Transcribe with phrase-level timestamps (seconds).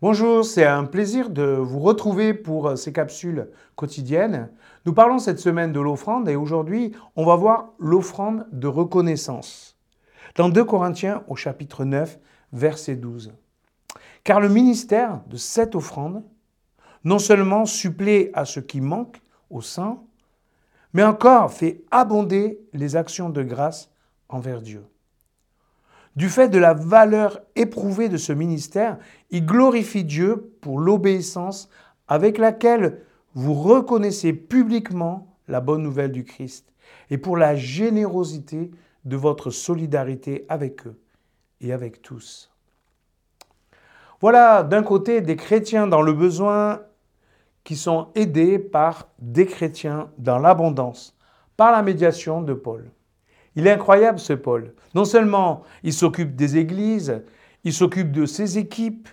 [0.00, 4.48] Bonjour, c'est un plaisir de vous retrouver pour euh, ces capsules quotidiennes.
[4.86, 9.76] Nous parlons cette semaine de l'offrande et aujourd'hui, on va voir l'offrande de reconnaissance.
[10.36, 12.16] Dans 2 Corinthiens au chapitre 9,
[12.52, 13.32] verset 12.
[14.22, 16.22] Car le ministère de cette offrande
[17.02, 19.20] non seulement supplée à ce qui manque
[19.50, 19.98] au sein,
[20.92, 23.90] mais encore fait abonder les actions de grâce
[24.28, 24.84] envers Dieu.
[26.18, 28.98] Du fait de la valeur éprouvée de ce ministère,
[29.30, 31.70] il glorifie Dieu pour l'obéissance
[32.08, 33.02] avec laquelle
[33.34, 36.72] vous reconnaissez publiquement la bonne nouvelle du Christ
[37.10, 38.72] et pour la générosité
[39.04, 40.98] de votre solidarité avec eux
[41.60, 42.50] et avec tous.
[44.20, 46.80] Voilà d'un côté des chrétiens dans le besoin
[47.62, 51.16] qui sont aidés par des chrétiens dans l'abondance,
[51.56, 52.90] par la médiation de Paul.
[53.58, 54.72] Il est incroyable ce Paul.
[54.94, 57.24] Non seulement il s'occupe des églises,
[57.64, 59.08] il s'occupe de ses équipes,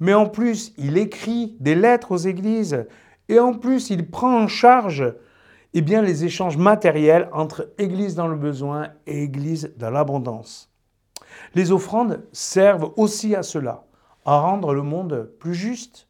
[0.00, 2.86] mais en plus il écrit des lettres aux églises
[3.28, 5.14] et en plus il prend en charge
[5.74, 10.70] eh bien, les échanges matériels entre église dans le besoin et église dans l'abondance.
[11.54, 13.84] Les offrandes servent aussi à cela,
[14.24, 16.08] à rendre le monde plus juste.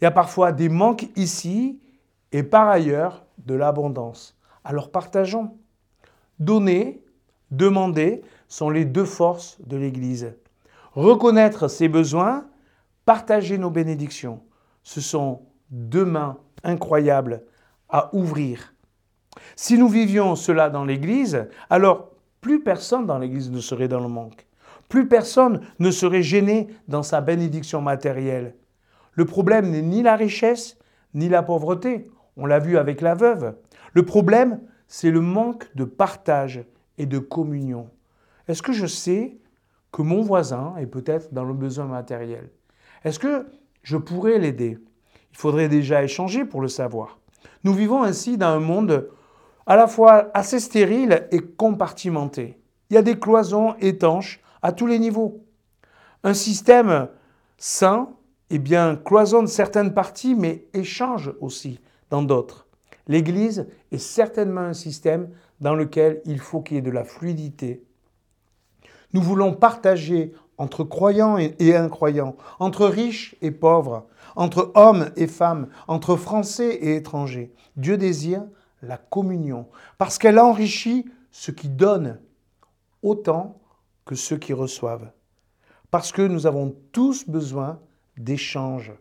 [0.00, 1.80] Il y a parfois des manques ici
[2.32, 4.36] et par ailleurs de l'abondance.
[4.64, 5.56] Alors partageons.
[6.40, 7.01] Donner
[7.52, 10.34] demander sont les deux forces de l'Église.
[10.94, 12.46] Reconnaître ses besoins,
[13.04, 14.42] partager nos bénédictions,
[14.82, 17.44] ce sont deux mains incroyables
[17.88, 18.74] à ouvrir.
[19.54, 24.08] Si nous vivions cela dans l'Église, alors plus personne dans l'Église ne serait dans le
[24.08, 24.46] manque.
[24.88, 28.56] Plus personne ne serait gêné dans sa bénédiction matérielle.
[29.12, 30.78] Le problème n'est ni la richesse,
[31.14, 32.10] ni la pauvreté.
[32.36, 33.54] On l'a vu avec la veuve.
[33.92, 36.64] Le problème, c'est le manque de partage
[36.98, 37.88] et de communion.
[38.48, 39.38] Est-ce que je sais
[39.90, 42.50] que mon voisin est peut-être dans le besoin matériel?
[43.04, 43.46] Est-ce que
[43.82, 44.78] je pourrais l'aider?
[45.32, 47.18] Il faudrait déjà échanger pour le savoir.
[47.64, 49.08] Nous vivons ainsi dans un monde
[49.66, 52.58] à la fois assez stérile et compartimenté.
[52.90, 55.44] Il y a des cloisons étanches à tous les niveaux.
[56.24, 57.08] Un système
[57.56, 58.10] sain,
[58.50, 61.80] eh bien, cloisonne certaines parties, mais échange aussi
[62.10, 62.66] dans d'autres.
[63.08, 65.30] L'Église est certainement un système
[65.62, 67.84] dans lequel il faut qu'il y ait de la fluidité.
[69.12, 75.68] Nous voulons partager entre croyants et incroyants, entre riches et pauvres, entre hommes et femmes,
[75.86, 77.54] entre Français et étrangers.
[77.76, 78.44] Dieu désire
[78.82, 79.68] la communion
[79.98, 82.18] parce qu'elle enrichit ceux qui donnent
[83.02, 83.60] autant
[84.04, 85.12] que ceux qui reçoivent.
[85.92, 87.78] Parce que nous avons tous besoin
[88.16, 88.92] d'échanges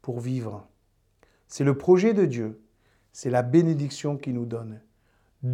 [0.00, 0.66] pour vivre.
[1.46, 2.62] C'est le projet de Dieu,
[3.12, 4.80] c'est la bénédiction qu'il nous donne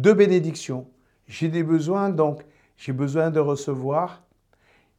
[0.01, 0.87] de bénédiction.
[1.27, 2.43] J'ai des besoins, donc
[2.77, 4.23] j'ai besoin de recevoir.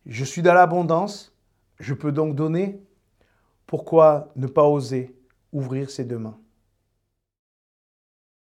[0.06, 1.37] Je suis dans l'abondance,
[1.81, 2.81] je peux donc donner.
[3.66, 5.16] Pourquoi ne pas oser
[5.53, 6.38] ouvrir ses deux mains?